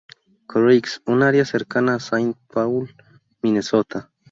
Croix, 0.47 0.99
un 1.05 1.21
área 1.21 1.45
cercana 1.45 1.93
a 1.93 1.99
Saint 1.99 2.33
Paul, 2.47 2.91
Minnesota. 3.43 4.09